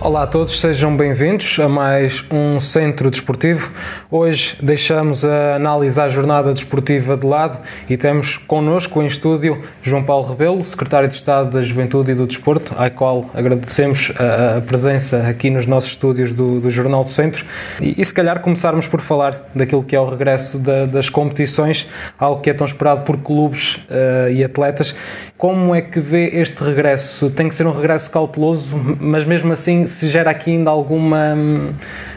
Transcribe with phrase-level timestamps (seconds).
[0.00, 3.72] Olá a todos, sejam bem-vindos a mais um Centro Desportivo.
[4.08, 7.58] Hoje deixamos a análise à jornada desportiva de lado
[7.90, 12.28] e temos connosco em estúdio João Paulo Rebelo, Secretário de Estado da Juventude e do
[12.28, 17.10] Desporto, ao qual agradecemos a, a presença aqui nos nossos estúdios do, do Jornal do
[17.10, 17.44] Centro.
[17.80, 21.88] E, e, se calhar começarmos por falar daquilo que é o regresso da, das competições,
[22.16, 24.94] algo que é tão esperado por clubes uh, e atletas.
[25.38, 27.30] Como é que vê este regresso?
[27.30, 31.36] Tem que ser um regresso cauteloso, mas mesmo assim se gera aqui ainda alguma.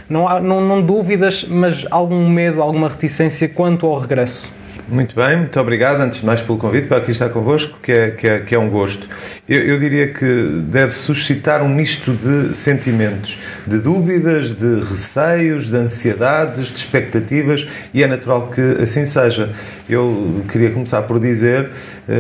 [0.10, 4.52] Não, há, não, não dúvidas, mas algum medo, alguma reticência quanto ao regresso?
[4.92, 8.12] Muito bem, muito obrigado, antes de mais, pelo convite para aqui estar convosco, que é,
[8.12, 9.08] que é, que é um gosto.
[9.48, 10.26] Eu, eu, diria que
[10.66, 18.04] deve suscitar um misto de sentimentos, de dúvidas, de receios, de ansiedades, de expectativas, e
[18.04, 19.52] é natural que assim seja.
[19.90, 21.70] Eu queria começar por dizer,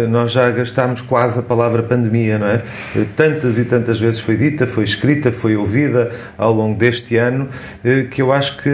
[0.07, 2.61] nós já gastámos quase a palavra pandemia, não é?
[2.95, 7.47] Eh, tantas e tantas vezes foi dita, foi escrita, foi ouvida ao longo deste ano,
[7.83, 8.69] eh, que eu acho que,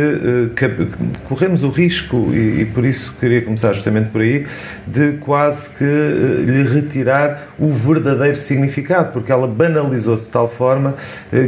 [0.55, 0.87] que
[1.25, 4.45] corremos o risco, e, e por isso queria começar justamente por aí,
[4.85, 10.95] de quase que lhe retirar o verdadeiro significado, porque ela banalizou-se de tal forma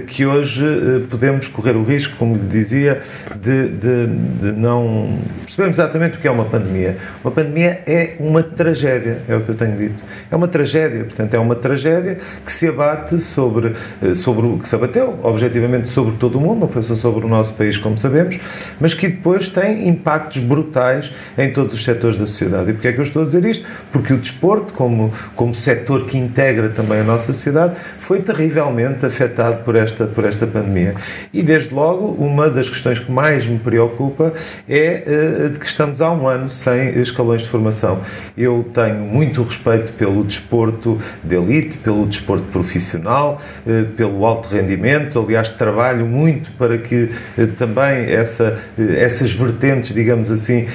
[0.08, 0.66] que hoje
[1.10, 3.02] podemos correr o risco, como lhe dizia,
[3.36, 6.98] de, de, de não percebermos exatamente o que é uma pandemia.
[7.24, 10.04] Uma pandemia é uma tragédia, é o que eu tenho dito.
[10.32, 14.68] É uma tragédia, portanto, é uma tragédia que se abate sobre, eh, sobre o que
[14.68, 17.98] se abateu, objetivamente, sobre todo o mundo, não foi só sobre o nosso país, como
[17.98, 18.40] sabemos,
[18.80, 22.72] mas que depois tem impactos brutais em todos os setores da sociedade.
[22.72, 23.66] E porquê é que eu estou a dizer isto?
[23.92, 29.64] Porque o desporto, como, como setor que integra também a nossa sociedade, foi terrivelmente afetado
[29.64, 30.96] por esta, por esta pandemia.
[31.34, 34.34] E, desde logo, uma das questões que mais me preocupa
[34.68, 38.00] é uh, de que estamos há um ano sem escalões de formação.
[38.38, 45.20] Eu tenho muito respeito pelo desporto de elite, pelo desporto profissional, eh, pelo alto rendimento.
[45.20, 50.68] Aliás, trabalho muito para que eh, também essa, eh, essas vertentes, digamos assim,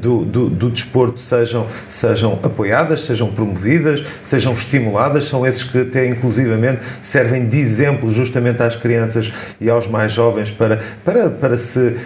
[0.00, 5.26] do, do, do desporto sejam, sejam apoiadas, sejam promovidas, sejam estimuladas.
[5.26, 10.50] São esses que até inclusivamente servem de exemplo justamente às crianças e aos mais jovens
[10.50, 11.96] para, para, para, se,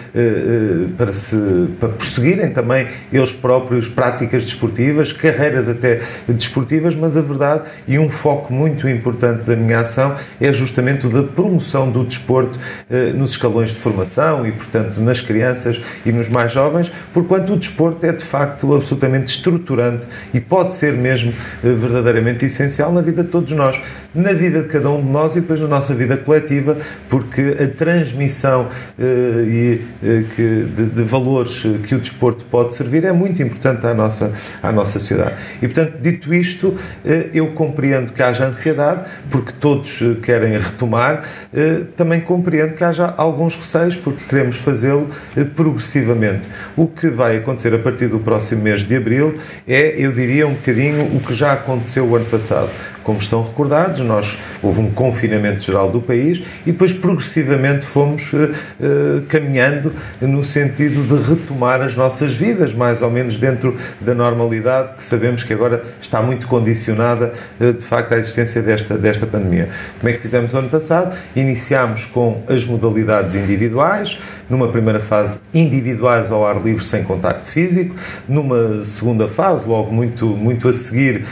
[0.97, 1.37] para, se,
[1.79, 8.09] para prosseguirem também eles próprios práticas desportivas, carreiras até desportivas, mas a verdade e um
[8.09, 13.31] foco muito importante da minha ação é justamente o da promoção do desporto eh, nos
[13.31, 18.11] escalões de formação e, portanto, nas crianças e nos mais jovens, porquanto o desporto é
[18.11, 21.33] de facto absolutamente estruturante e pode ser mesmo
[21.63, 23.79] eh, verdadeiramente essencial na vida de todos nós,
[24.13, 26.77] na vida de cada um de nós e depois na nossa vida coletiva,
[27.09, 28.67] porque a transmissão
[28.97, 29.03] eh,
[29.47, 33.93] e, eh, que, de, de valores que o desporto pode servir é muito importante à
[33.93, 35.35] nossa, à nossa sociedade.
[35.61, 41.23] E, portanto, dito isto, eh, eu compreendo que haja ansiedade, porque todos eh, querem retomar,
[41.53, 45.09] eh, também compreendo que haja alguns receios, porque queremos fazê-lo
[45.55, 46.49] progressivamente.
[46.75, 49.35] O que vai acontecer a partir do próximo mês de abril
[49.67, 52.69] é, eu diria, um bocadinho o que já aconteceu o ano passado
[53.05, 58.37] como estão recordados, nós houve um confinamento geral do país e depois progressivamente fomos uh,
[58.37, 64.95] uh, caminhando no sentido de retomar as nossas vidas, mais ou menos dentro da normalidade,
[64.97, 69.69] que sabemos que agora está muito condicionada, uh, de facto, à existência desta, desta pandemia.
[69.99, 71.15] Como é que fizemos o ano passado?
[71.35, 74.17] Iniciámos com as modalidades individuais,
[74.49, 77.95] numa primeira fase individuais ao ar livre sem contacto físico,
[78.27, 81.25] numa segunda fase, logo muito, muito a seguir,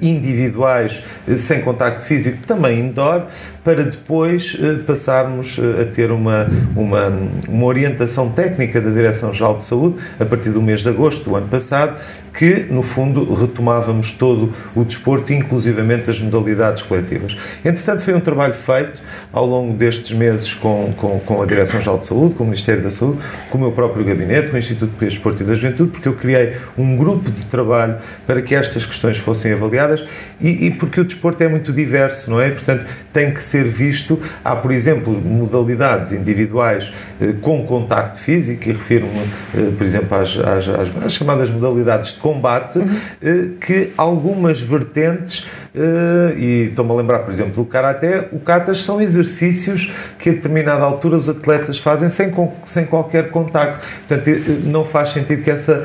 [0.00, 1.02] individuais
[1.36, 3.26] sem contacto físico, também indoor,
[3.66, 7.12] para depois eh, passarmos eh, a ter uma, uma,
[7.48, 11.48] uma orientação técnica da Direção-Geral de Saúde a partir do mês de agosto do ano
[11.48, 11.96] passado,
[12.32, 17.36] que, no fundo, retomávamos todo o desporto, inclusivamente as modalidades coletivas.
[17.64, 19.00] Entretanto, foi um trabalho feito
[19.32, 22.90] ao longo destes meses com, com, com a Direção-Geral de Saúde, com o Ministério da
[22.90, 23.18] Saúde,
[23.50, 26.14] com o meu próprio gabinete, com o Instituto de Desporto e da Juventude, porque eu
[26.14, 27.96] criei um grupo de trabalho
[28.26, 30.04] para que estas questões fossem avaliadas
[30.40, 32.50] e, e porque o desporto é muito diverso, não é?
[32.50, 34.20] Portanto, tem que ser visto.
[34.44, 39.20] Há, por exemplo, modalidades individuais eh, com contacto físico, e refiro-me,
[39.54, 40.68] eh, por exemplo, às, às,
[41.04, 43.56] às, chamadas modalidades de combate, uhum.
[43.60, 49.00] que algumas vertentes, eh, e estou-me a lembrar, por exemplo, do Karaté, o Katas são
[49.00, 52.32] exercícios que a determinada altura os atletas fazem sem,
[52.64, 53.86] sem qualquer contacto.
[54.08, 55.84] Portanto, eh, não faz sentido que essa,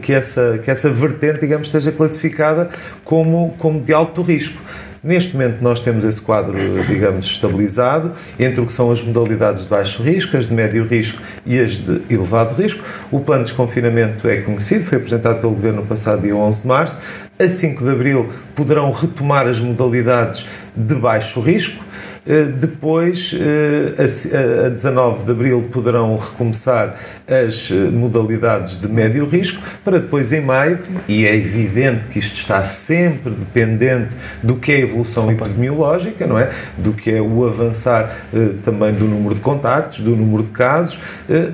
[0.00, 2.70] que essa, que essa vertente, digamos, esteja classificada
[3.04, 4.60] como, como de alto risco.
[5.06, 8.10] Neste momento nós temos esse quadro, digamos, estabilizado
[8.40, 11.74] entre o que são as modalidades de baixo risco, as de médio risco e as
[11.74, 12.82] de elevado risco.
[13.12, 16.66] O plano de desconfinamento é conhecido, foi apresentado pelo Governo no passado dia 11 de
[16.66, 16.98] março.
[17.38, 20.44] A 5 de abril poderão retomar as modalidades
[20.74, 21.84] de baixo risco
[22.26, 26.96] depois, eh, a 19 de abril, poderão recomeçar
[27.28, 32.34] as eh, modalidades de médio risco, para depois, em maio, e é evidente que isto
[32.34, 36.50] está sempre dependente do que é a evolução epidemiológica, não é?
[36.76, 38.16] Do que é o avançar
[38.64, 40.98] também do número de contactos, do número de casos,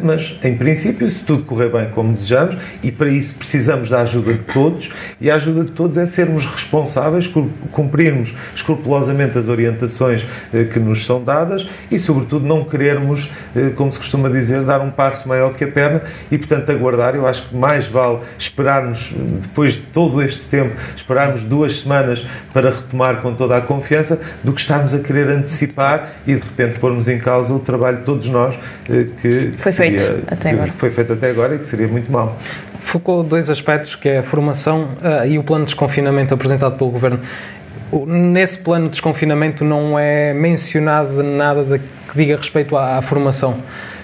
[0.02, 4.32] mas, em princípio, se tudo correr bem como desejamos, e para isso precisamos da ajuda
[4.34, 4.90] de todos,
[5.20, 7.30] e a ajuda de todos é sermos responsáveis,
[7.70, 10.24] cumprirmos escrupulosamente as orientações
[10.64, 14.90] que nos são dadas e, sobretudo, não querermos, eh, como se costuma dizer, dar um
[14.90, 17.14] passo maior que a perna e, portanto, aguardar.
[17.14, 22.70] Eu acho que mais vale esperarmos, depois de todo este tempo, esperarmos duas semanas para
[22.70, 27.08] retomar com toda a confiança do que estarmos a querer antecipar e, de repente, pormos
[27.08, 28.58] em causa o trabalho de todos nós
[28.88, 30.72] eh, que, foi, seria, feito até agora.
[30.72, 32.36] foi feito até agora e que seria muito mal.
[32.80, 36.90] Focou dois aspectos, que é a formação uh, e o plano de desconfinamento apresentado pelo
[36.90, 37.20] Governo
[38.06, 43.58] nesse plano de desconfinamento não é mencionado nada de, que diga respeito à, à formação.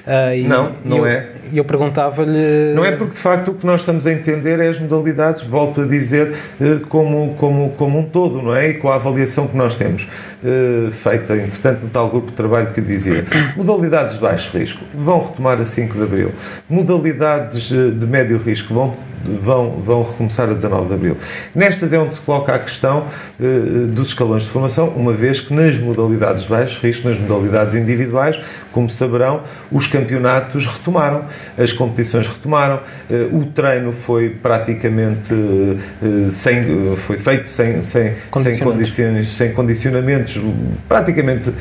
[0.08, 1.26] Uh, e, não, não eu, é.
[1.52, 2.72] E eu perguntava-lhe.
[2.74, 5.82] Não é porque de facto o que nós estamos a entender é as modalidades, volto
[5.82, 8.70] a dizer, eh, como, como, como um todo, não é?
[8.70, 10.08] E com a avaliação que nós temos
[10.42, 13.24] eh, feita, entretanto, no tal grupo de trabalho que dizia.
[13.56, 16.32] Modalidades de baixo risco vão retomar a 5 de abril.
[16.68, 21.16] Modalidades eh, de médio risco vão vão, vão recomeçar a 19 de abril.
[21.54, 23.04] Nestas é onde se coloca a questão
[23.38, 27.74] uh, dos escalões de formação, uma vez que nas modalidades de baixo risco, nas modalidades
[27.74, 28.38] individuais,
[28.78, 29.42] como saberão,
[29.72, 31.24] os campeonatos retomaram,
[31.58, 32.76] as competições retomaram,
[33.10, 40.40] uh, o treino foi praticamente uh, sem, foi feito sem, sem, sem, condições, sem condicionamentos,
[40.88, 41.52] praticamente,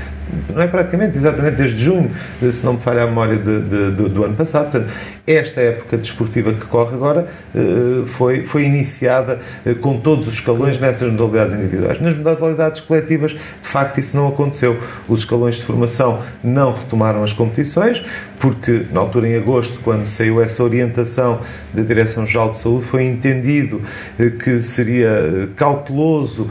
[0.54, 2.12] não é praticamente, exatamente desde junho,
[2.52, 4.72] se não me falha a memória de, de, do, do ano passado.
[4.72, 4.92] Portanto,
[5.26, 10.80] esta época desportiva que corre agora eh, foi, foi iniciada eh, com todos os escalões
[10.80, 12.02] nessas modalidades individuais.
[12.02, 14.78] Nas modalidades coletivas, de facto, isso não aconteceu.
[15.08, 18.04] Os escalões de formação não retomaram as competições,
[18.40, 21.40] porque na altura, em agosto, quando saiu essa orientação
[21.74, 23.82] da Direção-Geral de Saúde, foi entendido
[24.20, 26.50] eh, que seria cauteloso,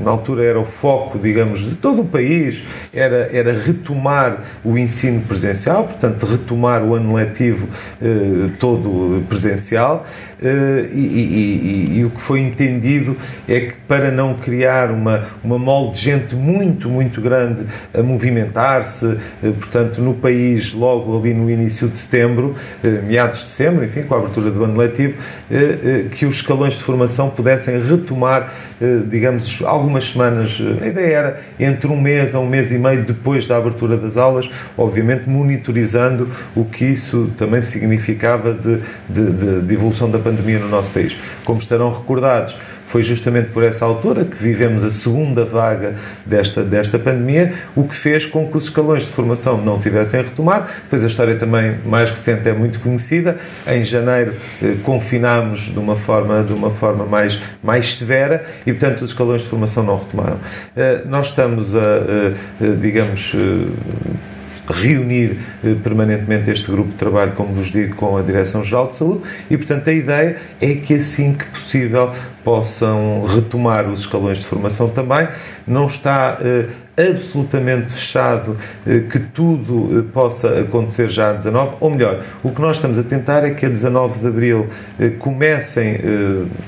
[0.00, 2.62] na altura era o foco, digamos, de todo o país,
[2.92, 7.68] era, era retomar o ensino presencial, portanto, retomar o ano letivo
[8.00, 10.06] eh, todo presencial
[10.42, 13.16] eh, e, e, e, e, o que foi entendido
[13.48, 19.06] é que para não criar uma, uma mole de gente muito, muito grande a movimentar-se,
[19.42, 22.54] eh, portanto, no país logo ali no início de setembro,
[23.06, 25.14] meados de setembro, enfim, com a abertura do ano letivo,
[26.12, 28.52] que os escalões de formação pudessem retomar,
[29.08, 30.60] digamos, algumas semanas.
[30.80, 34.16] A ideia era entre um mês a um mês e meio depois da abertura das
[34.16, 38.78] aulas, obviamente monitorizando o que isso também significava de,
[39.08, 41.16] de, de, de evolução da pandemia no nosso país.
[41.44, 42.56] Como estarão recordados,
[42.94, 47.94] foi justamente por essa altura que vivemos a segunda vaga desta, desta pandemia, o que
[47.96, 50.68] fez com que os escalões de formação não tivessem retomado.
[50.84, 53.36] Depois a história também mais recente é muito conhecida.
[53.66, 59.02] Em janeiro eh, confinámos de uma forma, de uma forma mais, mais severa e, portanto,
[59.02, 60.38] os escalões de formação não retomaram.
[60.76, 64.33] Eh, nós estamos a, a, a digamos, eh,
[64.68, 69.22] reunir eh, permanentemente este grupo de trabalho, como vos digo, com a Direção-Geral de Saúde
[69.50, 74.88] e, portanto, a ideia é que assim que possível possam retomar os escalões de formação
[74.88, 75.28] também.
[75.66, 76.66] Não está eh,
[77.10, 78.56] absolutamente fechado
[78.86, 83.02] eh, que tudo possa acontecer já a 19, ou melhor, o que nós estamos a
[83.02, 84.66] tentar é que a 19 de Abril
[85.18, 86.00] comecem,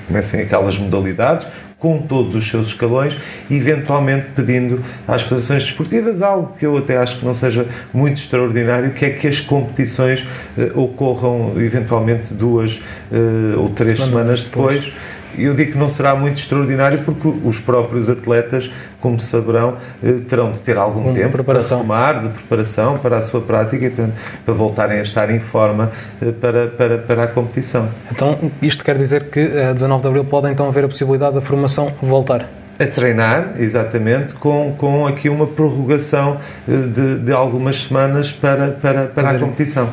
[0.06, 1.46] comecem aquelas modalidades,
[1.78, 3.18] com todos os seus escalões,
[3.50, 8.92] eventualmente pedindo às federações desportivas algo que eu até acho que não seja muito extraordinário,
[8.92, 14.84] que é que as competições uh, ocorram eventualmente duas uh, ou três Semana semanas depois.
[14.84, 20.14] depois eu digo que não será muito extraordinário porque os próprios atletas, como saberão, eh,
[20.28, 21.78] terão de ter algum tempo preparação.
[21.78, 25.90] para tomar de preparação para a sua prática e para voltarem a estar em forma
[26.20, 27.88] eh, para, para, para a competição.
[28.10, 31.40] Então, isto quer dizer que a 19 de Abril pode então haver a possibilidade da
[31.40, 32.48] formação voltar?
[32.78, 36.38] A treinar, exatamente, com, com aqui uma prorrogação
[36.68, 39.88] eh, de, de algumas semanas para, para, para a competição.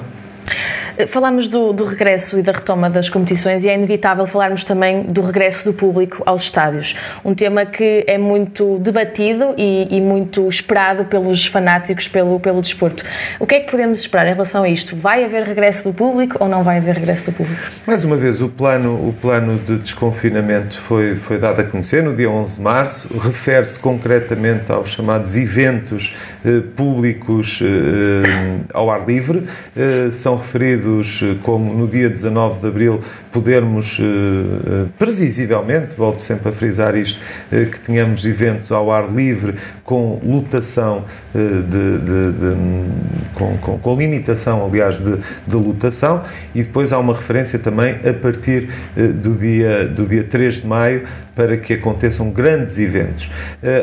[0.97, 5.03] Eh, falámos do, do, regresso e da retoma das competições e é inevitável falarmos também
[5.03, 6.95] do regresso do público aos estádios.
[7.25, 13.03] Um tema que é muito debatido e, e muito esperado pelos fanáticos pelo, pelo desporto.
[13.39, 14.95] O que é que podemos esperar em relação a isto?
[14.95, 17.62] Vai haver regresso do público ou não vai haver regresso do público?
[17.88, 22.15] Mais uma vez, o plano, o plano de desconfinamento foi, foi dado a conhecer no
[22.15, 29.43] dia 11 de março, refere-se concretamente aos chamados eventos eh, públicos eh, ao ar livre,
[29.75, 30.82] eh, são referidos
[31.21, 32.99] eh, como no dia 19 de abril
[33.33, 40.19] podermos, eh, previsivelmente, volto sempre a frisar isto, que tenhamos eventos ao ar livre com
[40.23, 42.55] lotação de, de, de,
[43.33, 46.21] com, com, com, limitação, aliás, de, de lotação,
[46.53, 51.03] e depois há uma referência também a partir do dia, do dia 3 de maio
[51.35, 53.29] para que aconteçam grandes eventos.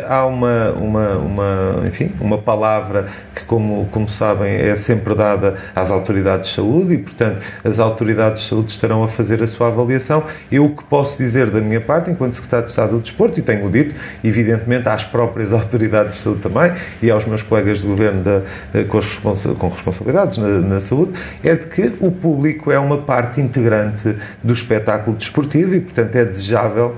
[0.06, 5.90] Há uma, uma, uma, enfim, uma palavra que, como, como sabem, é sempre dada às
[5.90, 10.24] autoridades de saúde e, portanto, as autoridades de saúde estarão a fazer a sua avaliação.
[10.50, 13.42] Eu o que posso dizer da minha parte, enquanto Secretário de Estado do Desporto, e
[13.42, 18.22] tenho dito, evidentemente, às próprias autoridades de saúde também e aos meus colegas do Governo
[18.22, 18.42] da,
[18.74, 22.98] eh, com, responsa com responsabilidades na, na saúde, é de que o público é uma
[22.98, 26.94] parte integrante do espetáculo desportivo e, portanto, é desejável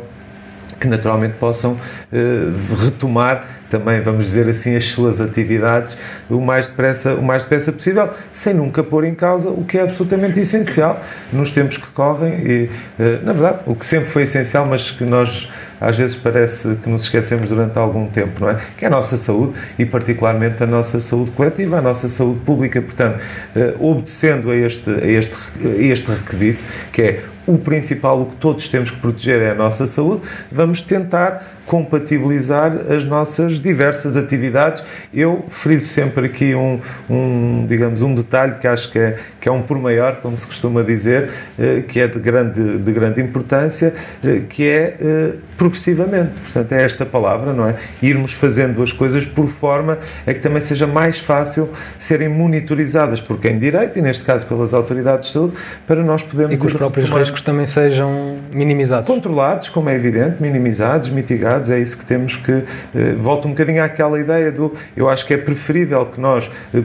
[0.81, 5.97] que naturalmente possam uh, retomar também, vamos dizer assim, as suas atividades
[6.29, 9.83] o mais depressa, o mais depressa possível, sem nunca pôr em causa o que é
[9.83, 11.03] absolutamente essencial
[11.33, 15.05] nos tempos que correm e, eh, na verdade, o que sempre foi essencial, mas que
[15.05, 15.49] nós
[15.81, 18.59] às vezes parece que nos esquecemos durante algum tempo, não é?
[18.77, 22.81] Que é a nossa saúde e, particularmente, a nossa saúde coletiva, a nossa saúde pública.
[22.81, 23.19] Portanto,
[23.57, 26.63] eh, obedecendo a este, a este, a este requisito,
[26.93, 30.81] que é o principal, o que todos temos que proteger é a nossa saúde, vamos
[30.81, 34.83] tentar compatibilizar as nossas diversas atividades.
[35.15, 39.53] Eu friso sempre aqui um, um, digamos, um detalhe que acho que é, que é
[39.53, 43.95] um por maior, como se costuma dizer, eh, que é de grande, de grande importância,
[44.25, 46.41] eh, que é eh, progressivamente.
[46.41, 47.77] Portanto, é esta palavra, não é?
[48.03, 53.39] Irmos fazendo as coisas por forma a que também seja mais fácil serem monitorizadas por
[53.39, 55.55] quem direito, e neste caso pelas autoridades de saúde,
[55.87, 56.57] para nós podermos...
[56.57, 59.07] E que os próprios riscos também sejam minimizados.
[59.07, 62.53] Controlados, como é evidente, minimizados, mitigados, é isso que temos que...
[62.95, 64.75] Eh, volto um bocadinho àquela ideia do...
[64.97, 66.81] Eu acho que é preferível que nós eh,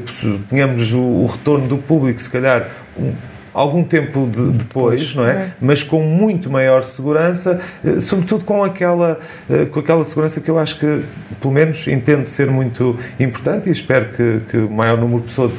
[0.47, 2.69] tenhamos o, o retorno do público, se calhar...
[2.97, 3.11] Um,
[3.57, 5.31] algum tempo de, depois, não é?
[5.31, 5.51] é?
[5.59, 10.59] Mas com muito maior segurança, eh, sobretudo com aquela, eh, com aquela segurança que eu
[10.59, 11.01] acho que,
[11.41, 15.51] pelo menos, entendo ser muito importante e espero que, que o maior número de pessoas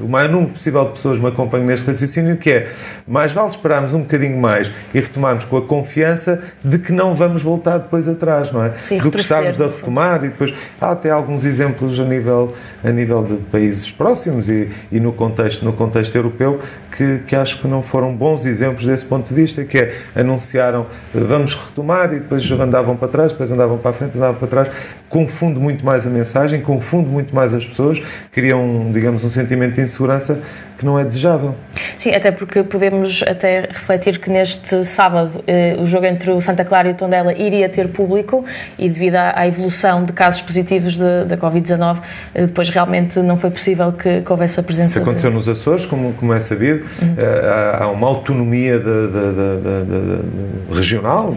[0.00, 2.72] o maior número possível de pessoas me acompanhem neste raciocínio, que é
[3.06, 7.42] mais vale esperarmos um bocadinho mais e retomarmos com a confiança de que não vamos
[7.42, 8.72] voltar depois atrás, não é?
[8.82, 12.54] Sim, Do que estarmos a retomar e depois há até alguns exemplos a nível,
[12.84, 16.60] a nível de países próximos e, e no, contexto, no contexto europeu
[16.96, 20.86] que, que acho que não foram bons exemplos desse ponto de vista, que é anunciaram
[21.14, 24.70] vamos retomar e depois andavam para trás, depois andavam para a frente, andavam para trás.
[25.08, 29.80] Confunde muito mais a mensagem, confunde muito mais as pessoas, criam, digamos, um sentimento de
[29.90, 30.40] insegurança
[30.80, 31.54] que não é desejável.
[31.98, 36.64] Sim, até porque podemos até refletir que neste sábado eh, o jogo entre o Santa
[36.64, 38.42] Clara e o Tondela iria ter público
[38.78, 41.98] e devido à, à evolução de casos positivos da Covid-19,
[42.34, 44.90] eh, depois realmente não foi possível que, que houvesse a presença.
[44.90, 45.36] Isso aconteceu de...
[45.36, 47.14] nos Açores, como, como é sabido, uhum.
[47.18, 51.34] eh, há, há, uma autonomia de, de, de, regional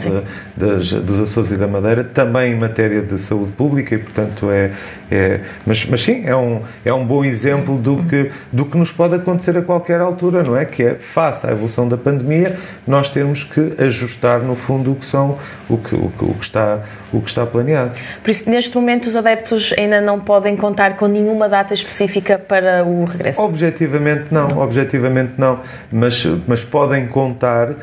[0.56, 4.72] das, dos Açores e da Madeira, também em matéria de saúde pública e, portanto, é,
[5.12, 8.92] é mas, mas sim, é um, é um bom exemplo do que, do que nos
[8.92, 10.66] pode acontecer a qualquer altura, não é?
[10.66, 15.06] Que é, face à evolução da pandemia, nós temos que ajustar, no fundo, o que
[15.06, 15.38] são,
[15.70, 16.80] o que, o que, o que, está,
[17.12, 17.96] o que está planeado.
[18.22, 22.84] Por isso, neste momento, os adeptos ainda não podem contar com nenhuma data específica para
[22.84, 23.42] o regresso?
[23.42, 24.60] Objetivamente não, não.
[24.60, 25.60] objetivamente não,
[25.92, 27.74] mas, mas podem contar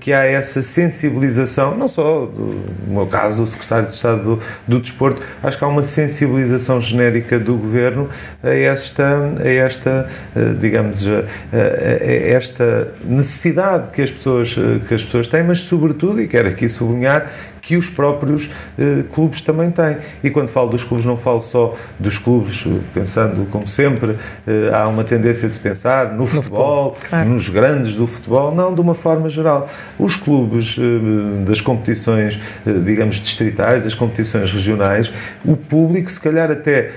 [0.00, 4.42] que há essa sensibilização, não só do, no meu caso do Secretário de Estado do,
[4.66, 8.08] do Desporto, acho que há uma sensibilização genérica do Governo
[8.42, 11.20] a esta, a esta eh, digamos, a,
[11.56, 11.56] a,
[12.02, 16.48] a esta necessidade que as pessoas eh, que as pessoas têm, mas sobretudo, e quero
[16.48, 17.30] aqui sublinhar,
[17.68, 19.98] que os próprios eh, clubes também têm.
[20.24, 24.70] E quando falo dos clubes, não falo só dos clubes, eh, pensando, como sempre, eh,
[24.72, 27.28] há uma tendência de se pensar no, no futebol, futebol claro.
[27.28, 29.68] nos grandes do futebol, não, de uma forma geral.
[29.98, 35.12] Os clubes eh, das competições, eh, digamos, distritais, das competições regionais,
[35.44, 36.92] o público, se calhar até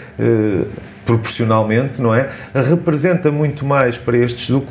[1.11, 2.29] proporcionalmente, não é?
[2.53, 4.61] Representa muito mais para estes, do,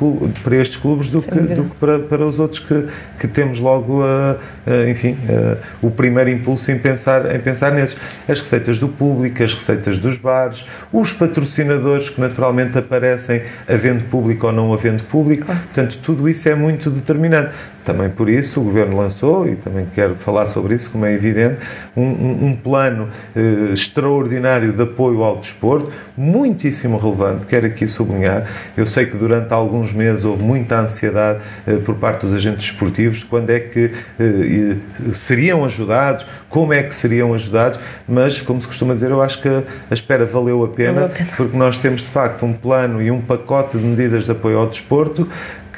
[0.43, 2.87] para estes clubes do que, do que para, para os outros que,
[3.19, 7.95] que temos logo, a, a enfim, a, o primeiro impulso em pensar, em pensar nesses.
[8.27, 14.47] As receitas do público, as receitas dos bares, os patrocinadores que naturalmente aparecem havendo público
[14.47, 15.45] ou não havendo público.
[15.45, 17.51] Portanto, tudo isso é muito determinante.
[17.83, 21.59] Também por isso o Governo lançou, e também quero falar sobre isso, como é evidente,
[21.95, 28.47] um, um, um plano eh, extraordinário de apoio ao desporto, muitíssimo relevante, quero aqui sublinhar.
[28.77, 33.19] Eu sei que durante alguns meses houve muita ansiedade eh, por parte dos agentes desportivos
[33.19, 34.75] de quando é que eh,
[35.13, 39.49] seriam ajudados, como é que seriam ajudados, mas, como se costuma dizer, eu acho que
[39.49, 41.29] a espera valeu a pena, valeu a pena.
[41.35, 44.67] porque nós temos de facto um plano e um pacote de medidas de apoio ao
[44.67, 45.27] desporto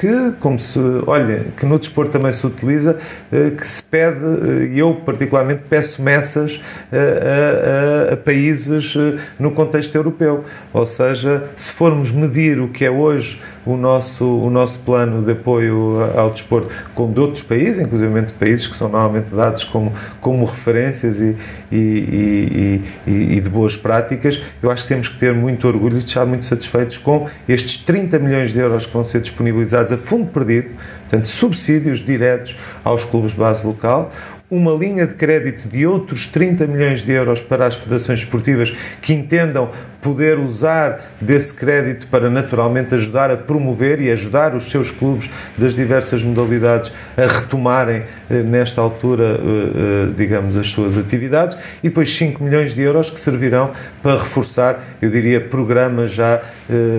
[0.04, 2.98] que, como se, olha, que no desporto também se utiliza,
[3.32, 6.60] eh, que se pede, eh, e eu particularmente peço messas
[6.92, 10.44] a, a, a, países eh, no contexto europeu.
[10.74, 15.32] Ou seja, se formos medir o que é hoje o nosso, o nosso plano de
[15.32, 20.44] apoio ao desporto com de outros países, inclusive países que são normalmente dados como, como
[20.44, 21.36] referências e,
[21.72, 25.98] e, e, e, de boas práticas, eu acho que temos que ter muito orgulho e
[25.98, 30.26] estar muito satisfeitos com estes 30 milhões de euros que vão ser disponibilizados a fundo
[30.26, 34.12] perdido, portanto, subsídios diretos aos clubes de base local,
[34.54, 39.12] uma linha de crédito de outros 30 milhões de euros para as federações esportivas que
[39.12, 39.70] entendam
[40.00, 45.74] poder usar desse crédito para naturalmente ajudar a promover e ajudar os seus clubes das
[45.74, 51.56] diversas modalidades a retomarem eh, nesta altura, eh, eh, digamos, as suas atividades.
[51.82, 53.70] E depois 5 milhões de euros que servirão
[54.02, 56.42] para reforçar, eu diria, programas já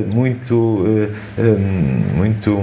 [0.08, 0.84] muito,
[2.16, 2.62] muito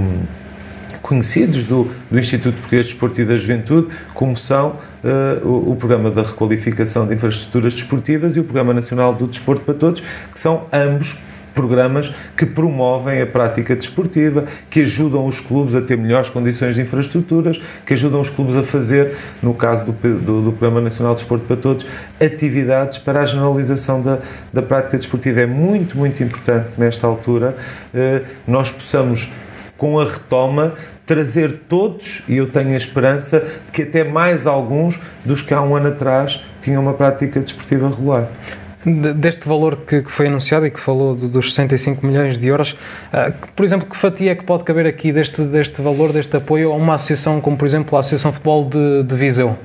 [1.13, 5.77] conhecidos do, do Instituto Português de Desporto e da Juventude, como são uh, o, o,
[5.77, 10.41] Programa da Requalificação de Infraestruturas Desportivas e o Programa Nacional do Desporto para Todos, que
[10.41, 11.19] são ambos
[11.55, 16.81] programas que promovem a prática desportiva, que ajudam os clubes a ter melhores condições de
[16.81, 21.21] infraestruturas, que ajudam os clubes a fazer, no caso do, do, do Programa Nacional de
[21.21, 21.85] Desporto para Todos,
[22.19, 24.19] atividades para a generalização da,
[24.51, 25.43] da prática desportiva.
[25.43, 27.55] É muito, muito importante que nesta altura
[27.93, 29.31] eh, nós possamos,
[29.77, 30.73] com a retoma,
[31.13, 35.61] trazer todos, e eu tenho a esperança de que até mais alguns dos que há
[35.61, 38.29] um ano atrás tinham uma prática desportiva regular.
[39.15, 42.77] Deste valor que, foi anunciado e que falou dos 65 milhões de euros,
[43.13, 46.73] ah, por exemplo, que fatia é que pode caber aqui deste, deste valor, deste apoio
[46.73, 49.59] a uma associação como, por exemplo, a Associação Futebol de, de Viseu?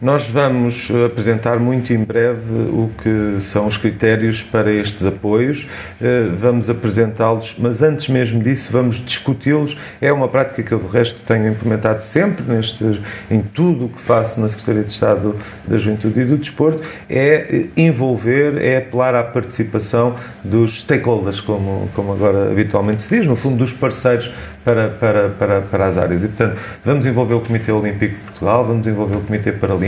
[0.00, 5.68] Nós vamos apresentar muito em breve o que são os critérios para estes apoios,
[6.02, 9.76] eh, vamos apresentá-los, mas antes mesmo disso vamos discuti-los.
[10.00, 14.00] É uma prática que eu, de resto, tenho implementado sempre nestes, em tudo o que
[14.00, 19.22] faço na Secretaria de Estado da Juventude e do Desporto, é envolver, é apelar à
[19.22, 24.30] participação dos stakeholders, como, como agora habitualmente se diz, no fundo, dos parceiros
[24.64, 26.24] para, para, para, para as áreas.
[26.24, 29.84] E, portanto, vamos envolver o Comitê Olímpico de Portugal, vamos envolver o Comitê Paralímpico,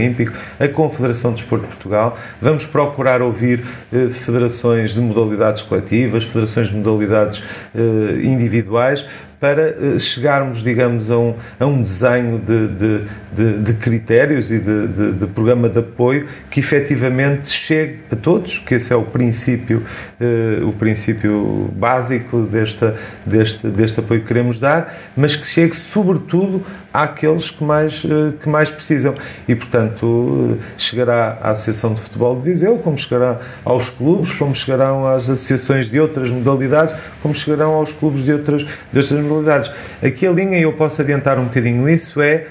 [0.59, 6.69] a Confederação de Desporto de Portugal, vamos procurar ouvir eh, federações de modalidades coletivas, federações
[6.69, 7.43] de modalidades
[7.75, 9.05] eh, individuais,
[9.39, 13.01] para eh, chegarmos, digamos, a um, a um desenho de, de,
[13.33, 18.75] de, de critérios e de, de, programa de apoio que efetivamente chegue a todos, que
[18.75, 19.83] esse é o princípio,
[20.19, 22.95] uh, o princípio básico desta,
[23.25, 28.49] deste, deste apoio que queremos dar, mas que chegue sobretudo àqueles que mais, uh, que
[28.49, 29.13] mais precisam.
[29.47, 34.55] E, portanto, uh, chegará à Associação de Futebol de Viseu, como chegará aos clubes, como
[34.55, 39.71] chegarão às associações de outras modalidades, como chegarão aos clubes de outras, de outras modalidades.
[40.03, 42.45] Aqui a linha, e eu posso adiantar um bocadinho isso, é.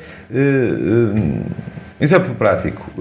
[1.99, 2.93] Exemplo prático,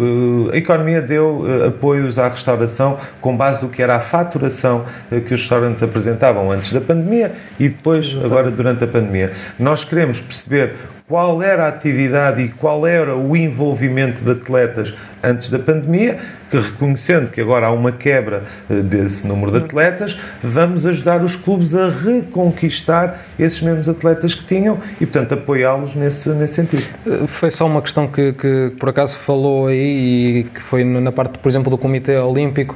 [0.53, 5.41] a economia deu apoios à restauração com base do que era a faturação que os
[5.41, 9.33] restaurantes apresentavam antes da pandemia e depois, agora durante a pandemia.
[9.59, 10.75] Nós queremos perceber
[11.09, 16.17] qual era a atividade e qual era o envolvimento de atletas antes da pandemia,
[16.49, 21.35] que reconhecendo que agora há uma quebra eh, desse número de atletas, vamos ajudar os
[21.35, 26.85] clubes a reconquistar esses mesmos atletas que tinham e, portanto, apoiá-los nesse, nesse sentido.
[27.07, 31.11] Eh, foi só uma questão que, que, por acaso falou aí e que foi na
[31.11, 32.75] parte, por exemplo, do Comitê Olímpico,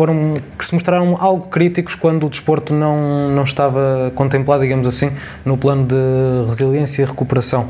[0.00, 5.12] foram, que se mostraram algo críticos quando o desporto não, não estava contemplado, digamos assim,
[5.44, 7.64] no plano de resiliência e recuperação.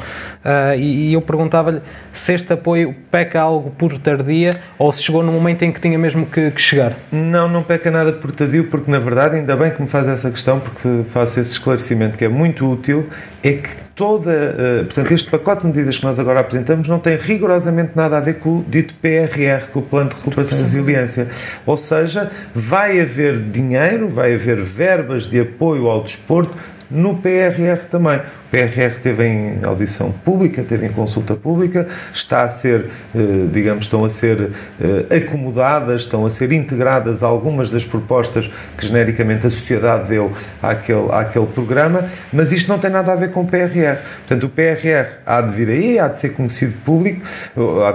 [0.45, 1.81] Uh, e, e eu perguntava-lhe
[2.12, 5.99] se este apoio peca algo por tardia ou se chegou no momento em que tinha
[5.99, 6.93] mesmo que, que chegar?
[7.11, 10.31] Não, não peca nada por tardio, porque na verdade, ainda bem que me faz essa
[10.31, 13.09] questão, porque faço esse esclarecimento que é muito útil,
[13.42, 17.16] é que toda, uh, portanto, este pacote de medidas que nós agora apresentamos não tem
[17.16, 21.29] rigorosamente nada a ver com o dito PRR, com o Plano de Recuperação e Resiliência.
[21.64, 26.55] Ou seja, vai haver dinheiro, vai haver verbas de apoio ao desporto
[26.90, 28.20] no PRR também.
[28.50, 33.18] PRR teve em audição pública, teve em consulta pública, está a ser, eh,
[33.53, 34.50] digamos, estão a ser
[34.81, 41.12] eh, acomodadas, estão a ser integradas algumas das propostas que genericamente a sociedade deu àquele,
[41.12, 43.98] àquele programa, mas isto não tem nada a ver com o PRR.
[44.26, 47.24] Portanto, o PRR há de vir aí, há de ser conhecido público,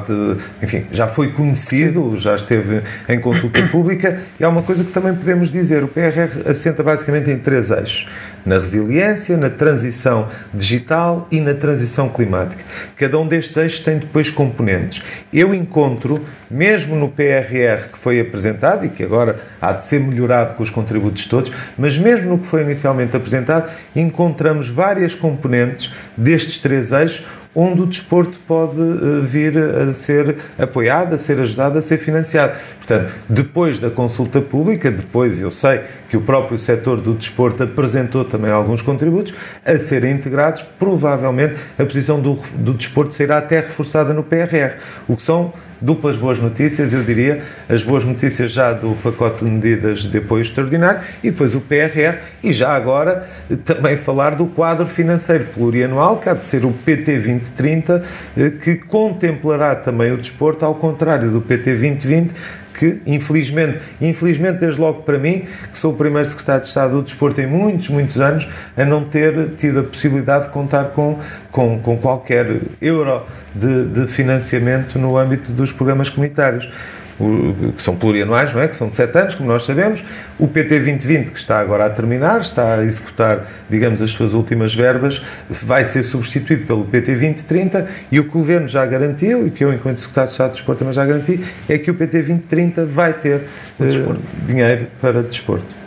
[0.07, 4.91] de, enfim, já foi conhecido, já esteve em consulta pública, e há uma coisa que
[4.91, 8.07] também podemos dizer, o PRR assenta basicamente em três eixos,
[8.45, 12.63] na resiliência, na transição digital e na transição climática.
[12.95, 15.01] Cada um destes eixos tem depois componentes.
[15.33, 20.53] Eu encontro, mesmo no PRR que foi apresentado e que agora há de ser melhorado
[20.53, 26.59] com os contributos todos, mas mesmo no que foi inicialmente apresentado, encontramos várias componentes destes
[26.59, 27.25] três eixos
[27.55, 32.57] onde o desporto pode eh, vir a ser apoiado, a ser ajudado, a ser financiado.
[32.77, 38.25] Portanto, depois da consulta pública, depois eu sei que o próprio setor do desporto apresentou
[38.25, 39.33] também alguns contributos
[39.65, 44.75] a serem integrados, provavelmente a posição do, do desporto será até reforçada no PRR,
[45.07, 49.51] o que são duplas boas notícias, eu diria, as boas notícias já do pacote de
[49.51, 53.27] medidas de apoio extraordinário e depois o PRR e já agora
[53.63, 58.03] também falar do quadro financeiro plurianual, que há de ser o PT 2030,
[58.37, 62.35] eh, que contemplará também o desporto, ao contrário do PT 2020,
[62.77, 67.03] que, infelizmente, infelizmente desde logo para mim, que sou o primeiro secretário de Estado do
[67.03, 71.19] Desporto em muitos, muitos anos, a não ter tido a possibilidade de contar com,
[71.51, 76.69] com, com qualquer euro de, de financiamento no âmbito dos programas comunitários
[77.17, 78.67] que são plurianuais, não é?
[78.67, 80.03] que são de 7 anos, como nós sabemos.
[80.37, 84.75] O PT 2020, que está agora a terminar, está a executar, digamos, as suas últimas
[84.75, 89.51] verbas, vai ser substituído pelo PT 2030 e o que o Governo já garantiu, e
[89.51, 92.17] que eu, enquanto Secretário de Estado do Desporto, também já garanti, é que o PT
[92.17, 93.41] 2030 vai ter
[93.79, 95.84] uh, dinheiro para desporto.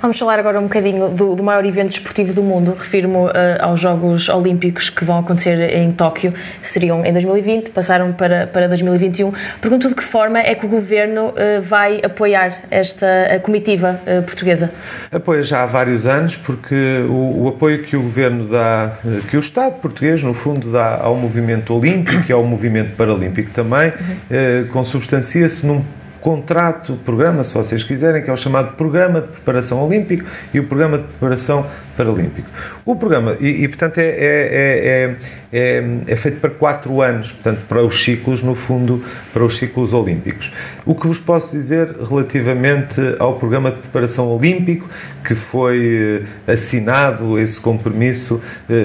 [0.00, 2.74] Vamos falar agora um bocadinho do, do maior evento desportivo do mundo.
[2.78, 6.32] Refiro-me uh, aos Jogos Olímpicos que vão acontecer em Tóquio.
[6.62, 9.30] Seriam em 2020, passaram para, para 2021.
[9.60, 13.06] Pergunto de que forma é que o governo uh, vai apoiar esta
[13.42, 14.72] comitiva uh, portuguesa?
[15.12, 18.92] Apoia já há vários anos, porque o, o, apoio que o governo dá,
[19.28, 23.88] que o Estado português, no fundo, dá ao movimento olímpico e ao movimento paralímpico também,
[23.90, 24.68] uhum.
[24.68, 25.84] consubstancia-se num
[26.20, 30.64] contrato, programa, se vocês quiserem, que é o chamado Programa de Preparação Olímpico e o
[30.64, 32.48] Programa de Preparação Paralímpico.
[32.84, 35.16] O programa, e, e portanto, é, é,
[35.52, 39.02] é, é, feito para quatro anos, portanto, para os ciclos, no fundo,
[39.32, 40.52] para os ciclos olímpicos.
[40.84, 44.88] O que vos posso dizer relativamente ao Programa de Preparação Olímpico,
[45.24, 48.40] que foi assinado esse compromisso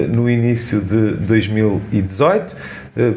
[0.08, 2.56] no início de 2018,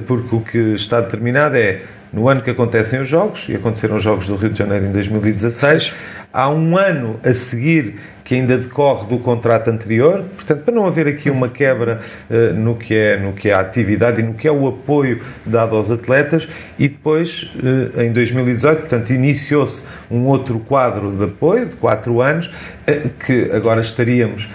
[0.05, 4.03] porque o que está determinado é no ano que acontecem os Jogos, e aconteceram os
[4.03, 5.93] Jogos do Rio de Janeiro em 2016,
[6.33, 7.95] há um ano a seguir
[8.29, 12.75] que ainda decorre do contrato anterior, portanto, para não haver aqui uma quebra uh, no,
[12.75, 15.89] que é, no que é a atividade e no que é o apoio dado aos
[15.89, 22.21] atletas, e depois, uh, em 2018, portanto, iniciou-se um outro quadro de apoio de quatro
[22.21, 24.47] anos, uh, que agora estaríamos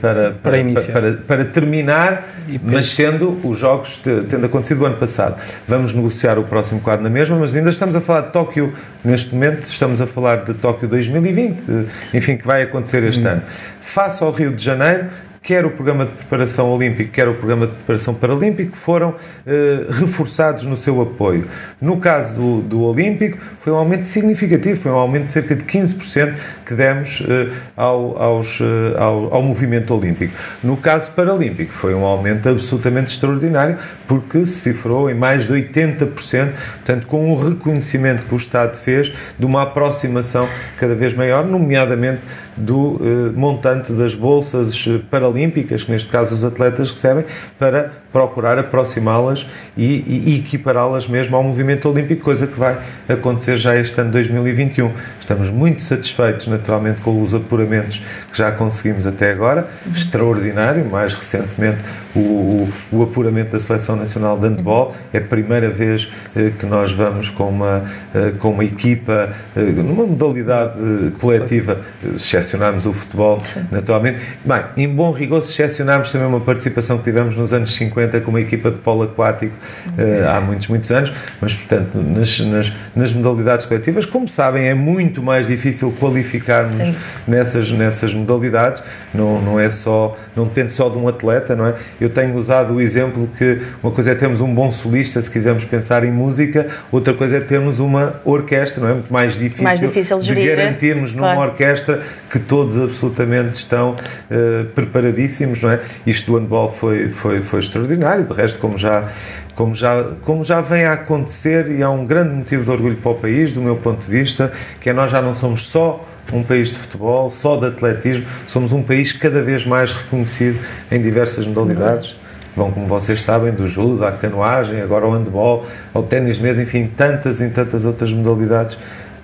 [0.00, 2.24] para, para, para, para, para terminar,
[2.62, 5.40] mas sendo os jogos tendo acontecido o ano passado.
[5.66, 8.72] Vamos negociar o próximo quadro na mesma, mas ainda estamos a falar de Tóquio,
[9.04, 9.64] neste momento.
[9.64, 13.42] Estamos a falar de Tóquio 2020, enfim, que vai acontecer este ano.
[13.80, 15.06] Face ao Rio de Janeiro,
[15.46, 19.14] quer o programa de preparação olímpico, quer o programa de preparação paralímpico, foram
[19.46, 21.46] eh, reforçados no seu apoio.
[21.80, 25.62] No caso do, do Olímpico, foi um aumento significativo, foi um aumento de cerca de
[25.62, 26.34] 15%
[26.66, 30.34] que demos eh, ao, aos, eh, ao, ao, movimento olímpico.
[30.64, 36.50] No caso paralímpico, foi um aumento absolutamente extraordinário, porque se cifrou em mais de 80%,
[36.74, 42.22] portanto, com o reconhecimento que o Estado fez de uma aproximação cada vez maior, nomeadamente
[42.56, 47.24] do eh, montante das bolsas paralímpicas, que neste caso os atletas recebem,
[47.58, 49.84] para procurar aproximá-las e,
[50.26, 54.90] e equipará-las mesmo ao movimento olímpico, coisa que vai acontecer já este ano 2021.
[55.20, 58.00] Estamos muito satisfeitos, naturalmente, com os apuramentos
[58.32, 59.68] que já conseguimos até agora.
[59.94, 61.80] Extraordinário, mais recentemente,
[62.14, 64.96] o, o, apuramento da Seleção Nacional de Handball.
[65.12, 69.60] É a primeira vez eh, que nós vamos com uma, eh, com uma equipa, eh,
[69.60, 71.78] numa modalidade eh, coletiva,
[72.14, 73.66] exceção excepcionarmos o futebol, Sim.
[73.70, 74.20] naturalmente.
[74.44, 78.30] Bem, em bom rigor, se excepcionarmos também uma participação que tivemos nos anos 50 com
[78.30, 79.54] uma equipa de polo aquático
[79.88, 84.74] uh, há muitos, muitos anos, mas, portanto, nas, nas, nas, modalidades coletivas, como sabem, é
[84.74, 86.78] muito mais difícil qualificarmos
[87.26, 88.82] nessas, nessas modalidades,
[89.14, 91.74] não, não é só, não depende só de um atleta, não é?
[92.00, 95.64] Eu tenho usado o exemplo que uma coisa é termos um bom solista, se quisermos
[95.64, 98.92] pensar em música, outra coisa é termos uma orquestra, não é?
[98.92, 101.50] Muito mais difícil, mais difícil de, gerir, garantirmos numa claro.
[101.50, 105.80] orquestra que todos absolutamente estão uh, preparadíssimos, não é?
[106.06, 109.08] Isto do handball foi, foi, foi extraordinário, de resto, como já
[109.56, 113.10] como já, como já vem a acontecer e é um grande motivo de orgulho para
[113.10, 116.42] o país, do meu ponto de vista, que é nós já não somos só um
[116.42, 120.58] país de futebol, só de atletismo, somos um país cada vez mais reconhecido
[120.92, 122.16] em diversas modalidades.
[122.54, 126.90] Vão, como vocês sabem, do judo, à canoagem, agora ao handball, ao ténis mesmo, enfim,
[126.94, 128.76] tantas e tantas outras modalidades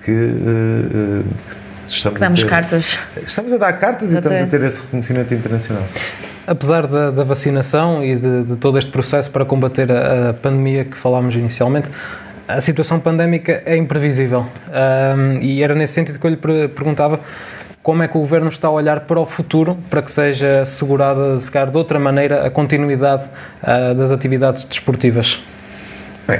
[0.03, 1.62] que, uh, que
[1.95, 2.99] estamos que damos a ter, cartas.
[3.25, 5.83] Estamos a dar cartas e estamos a ter esse reconhecimento internacional.
[6.45, 10.83] Apesar da, da vacinação e de, de, todo este processo para combater a, a, pandemia
[10.85, 11.89] que falámos inicialmente,
[12.47, 14.45] a situação pandémica é imprevisível.
[14.67, 17.19] Um, e era nesse sentido que eu lhe perguntava
[17.81, 21.39] como é que o Governo está a olhar para o futuro para que seja assegurada,
[21.39, 23.23] se calhar, de outra maneira, a continuidade
[23.61, 25.39] uh, das atividades desportivas.
[26.25, 26.39] Bem,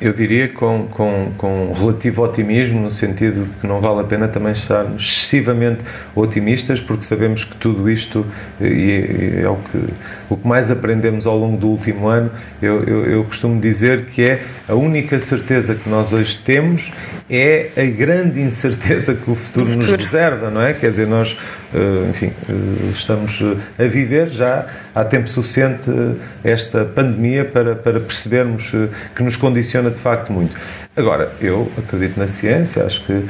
[0.00, 4.28] eu diria com, com, com relativo otimismo, no sentido de que não vale a pena
[4.28, 5.82] também estarmos excessivamente
[6.14, 8.24] otimistas, porque sabemos que tudo isto,
[8.60, 9.84] e é o que,
[10.30, 12.30] o que mais aprendemos ao longo do último ano,
[12.62, 16.92] eu, eu, eu costumo dizer que é a única certeza que nós hoje temos
[17.28, 19.92] é a grande incerteza que o futuro, futuro.
[19.92, 20.72] nos reserva, não é?
[20.74, 21.63] Quer dizer, nós, eh,
[22.08, 25.90] enfim, eh, estamos eh, a viver já há tempo suficiente
[26.42, 28.70] esta pandemia para, para percebermos
[29.14, 30.54] que nos condiciona de facto muito.
[30.96, 33.24] Agora, eu acredito na ciência, acho que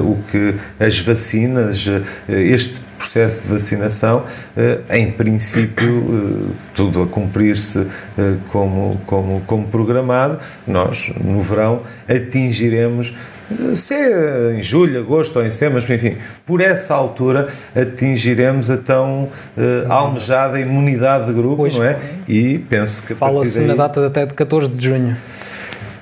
[0.00, 1.84] o que as vacinas,
[2.28, 4.24] este processo de vacinação,
[4.56, 7.86] uh, em princípio, tudo a cumprir-se
[8.48, 13.14] como, como, como programado, nós, no verão, atingiremos
[13.74, 18.76] se é em julho, agosto ou em setembro, mas enfim, por essa altura atingiremos a
[18.76, 21.98] tão uh, almejada imunidade de grupo, pois, não é?
[22.26, 23.14] E penso que.
[23.14, 23.68] Fala-se daí...
[23.68, 25.16] na data até de 14 de junho.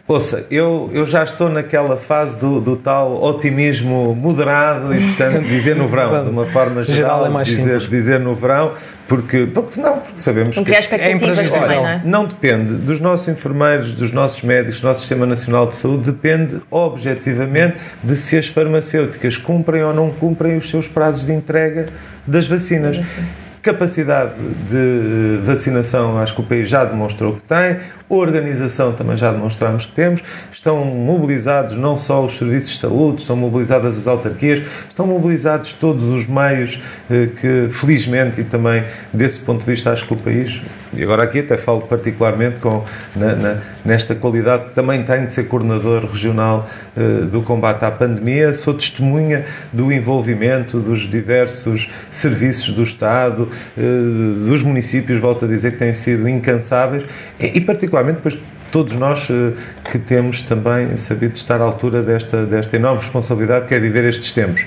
[0.06, 5.76] Ouça, eu, eu já estou naquela fase do, do tal otimismo moderado e, portanto, dizer
[5.76, 8.72] no verão, de uma forma geral, geral é mais dizer, dizer no verão,
[9.06, 10.78] porque, porque não, porque sabemos porque que.
[10.78, 12.02] expectativas é também, não, é?
[12.04, 16.60] não depende dos nossos enfermeiros, dos nossos médicos, do nosso Sistema Nacional de Saúde, depende
[16.68, 21.88] objetivamente de se as farmacêuticas cumprem ou não cumprem os seus prazos de entrega
[22.26, 22.98] das vacinas.
[23.62, 24.32] Capacidade
[24.68, 27.78] de vacinação, acho que o país já demonstrou que tem
[28.16, 30.22] organização também já demonstramos que temos,
[30.52, 36.04] estão mobilizados não só os serviços de saúde, estão mobilizadas as autarquias, estão mobilizados todos
[36.04, 40.60] os meios eh, que, felizmente, e também desse ponto de vista, acho que o país,
[40.92, 42.84] e agora aqui até falo particularmente com,
[43.16, 47.90] na, na, nesta qualidade que também tenho de ser coordenador regional eh, do combate à
[47.90, 53.80] pandemia, sou testemunha do envolvimento dos diversos serviços do Estado, eh,
[54.46, 57.04] dos municípios, volto a dizer que têm sido incansáveis,
[57.40, 58.38] e, e particularmente particularmente depois
[58.70, 59.52] todos nós eh,
[59.90, 64.32] que temos também sabido estar à altura desta, desta enorme responsabilidade que é viver estes
[64.32, 64.64] tempos.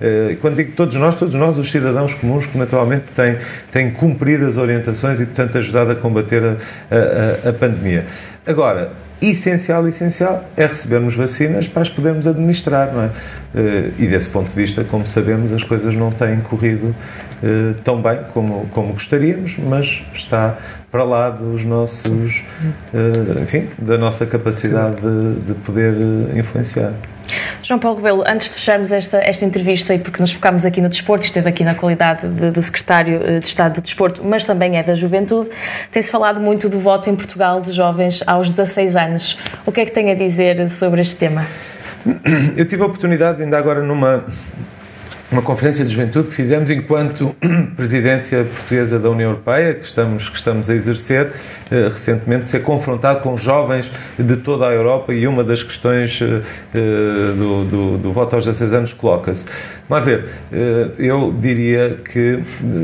[0.00, 3.36] Eh, quando digo todos nós, todos nós, os cidadãos comuns que naturalmente têm,
[3.72, 8.06] têm cumprido as orientações e, portanto, ajudado a combater a, a, a pandemia.
[8.46, 13.10] Agora, essencial, essencial é recebermos vacinas para as podermos administrar, não é?
[13.54, 16.94] Eh, e desse ponto de vista, como sabemos, as coisas não têm corrido
[17.42, 20.56] eh, tão bem como, como gostaríamos, mas está
[20.90, 22.42] para lá dos nossos,
[22.94, 25.94] eh, enfim, da nossa capacidade de, de poder
[26.36, 26.92] influenciar.
[27.62, 30.88] João Paulo Rebelo, antes de fecharmos esta, esta entrevista, e porque nos focamos aqui no
[30.88, 34.82] desporto, esteve aqui na qualidade de, de secretário de Estado de Desporto, mas também é
[34.82, 35.50] da juventude,
[35.90, 39.38] tem-se falado muito do voto em Portugal dos jovens aos 16 anos.
[39.66, 41.46] O que é que tem a dizer sobre este tema?
[42.56, 44.24] Eu tive a oportunidade, ainda agora numa
[45.30, 47.36] uma conferência de juventude que fizemos enquanto
[47.76, 51.32] presidência portuguesa da União Europeia, que estamos, que estamos a exercer
[51.70, 56.40] eh, recentemente, ser confrontado com jovens de toda a Europa e uma das questões eh,
[56.74, 56.78] eh
[57.36, 59.44] do, do, do, voto aos 16 anos coloca-se.
[59.86, 62.42] Vamos ver, eh, eu diria que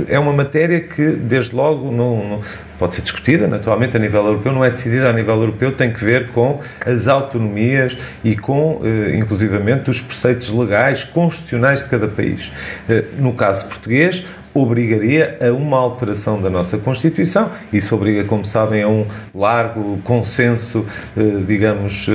[0.08, 2.42] é uma matéria que, desde logo, não, não
[2.84, 6.04] pode ser discutida naturalmente a nível europeu, não é decidida a nível europeu, tem que
[6.04, 12.52] ver com as autonomias e com, eh, inclusivamente, os preceitos legais, constitucionais de cada país.
[12.86, 17.50] Eh, no caso português, obrigaria a uma alteração da nossa Constituição.
[17.72, 20.84] Isso obriga, como sabem, a um largo consenso,
[21.16, 22.06] eh, digamos,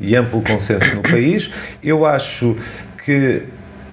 [0.00, 1.50] e amplo consenso no país.
[1.82, 2.56] Eu acho
[3.04, 3.42] que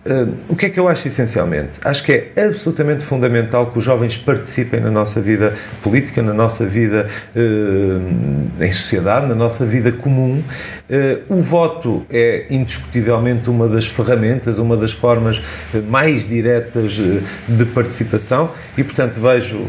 [0.06, 1.78] Uh, o que é que eu acho essencialmente?
[1.84, 6.66] Acho que é absolutamente fundamental que os jovens participem na nossa vida política, na nossa
[6.66, 10.42] vida uh, em sociedade, na nossa vida comum.
[10.90, 15.42] Uh, o voto é indiscutivelmente uma das ferramentas, uma das formas
[15.90, 16.94] mais diretas
[17.48, 19.60] de participação e, portanto, vejo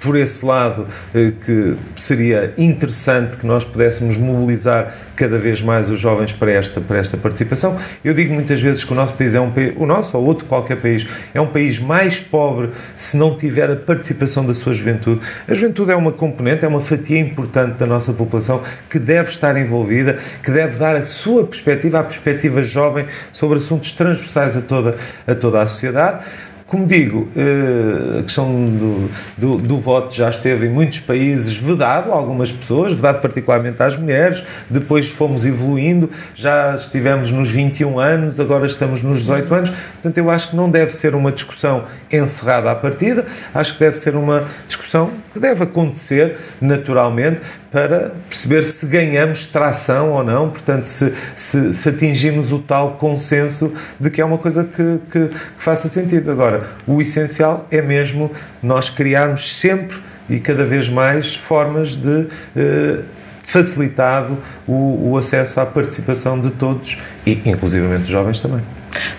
[0.00, 6.32] por esse lado que seria interessante que nós pudéssemos mobilizar cada vez mais os jovens
[6.32, 7.76] para esta, para esta participação.
[8.04, 10.76] Eu digo muitas vezes que o nosso país é um o nosso ou outro qualquer
[10.76, 15.20] país, é um país mais pobre se não tiver a participação da sua juventude.
[15.48, 19.56] A juventude é uma componente, é uma fatia importante da nossa população que deve estar
[19.56, 24.96] envolvida, que deve dar a sua perspectiva, a perspectiva jovem sobre assuntos transversais a toda
[25.26, 26.24] a, toda a sociedade.
[26.70, 32.12] Como digo, eh, a questão do, do, do, voto já esteve em muitos países vedado
[32.12, 38.66] algumas pessoas, vedado particularmente às mulheres, depois fomos evoluindo, já estivemos nos 21 anos, agora
[38.66, 42.76] estamos nos 18 anos, portanto eu acho que não deve ser uma discussão encerrada à
[42.76, 49.46] partida, acho que deve ser uma discussão que deve acontecer naturalmente, para perceber se ganhamos
[49.46, 54.38] tração ou não, portanto, se, se, se atingimos o tal consenso de que é uma
[54.38, 56.30] coisa que, que, que, faça sentido.
[56.30, 62.26] Agora, o essencial é mesmo nós criarmos sempre e cada vez mais formas de.
[62.56, 63.00] Eh,
[63.42, 68.60] facilitado o, o acesso à participação de todos e inclusivamente dos jovens também.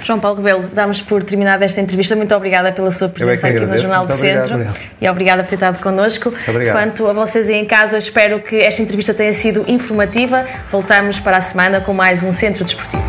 [0.03, 2.15] João Paulo Rebelo, damos por terminada esta entrevista.
[2.15, 4.77] Muito obrigada pela sua presença é aqui no Jornal do Centro obrigado.
[4.99, 6.33] e obrigada por ter estado connosco.
[6.47, 6.75] Obrigado.
[6.75, 10.45] Quanto a vocês aí em casa, espero que esta entrevista tenha sido informativa.
[10.69, 13.03] Voltamos para a semana com mais um Centro Desportivo.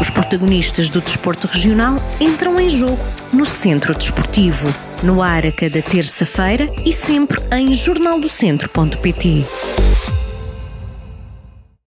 [0.00, 4.72] Os protagonistas do desporto regional entram em jogo no Centro Desportivo.
[5.02, 9.44] No ar a cada terça-feira e sempre em jornaldocentro.pt.